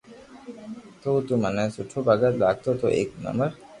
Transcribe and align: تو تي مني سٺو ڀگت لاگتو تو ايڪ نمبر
تو 1.01 1.09
تي 1.25 1.33
مني 1.41 1.65
سٺو 1.75 1.99
ڀگت 2.07 2.33
لاگتو 2.41 2.71
تو 2.79 2.87
ايڪ 2.95 3.09
نمبر 3.25 3.49